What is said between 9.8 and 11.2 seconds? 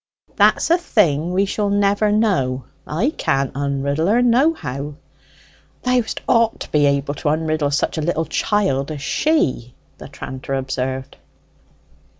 the tranter observed.